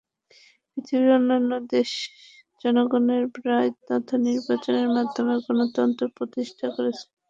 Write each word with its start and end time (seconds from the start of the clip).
পৃথিবীর 0.71 1.11
অন্যান্য 1.17 1.51
দেশ 1.71 1.91
জনগণের 2.61 3.23
রায় 3.47 3.71
তথা 3.87 4.15
নির্বাচনের 4.25 4.87
মাধ্যমে 4.95 5.33
গণতন্ত্র 5.45 6.03
প্রতিষ্ঠা 6.17 6.67
করেছে। 6.75 7.05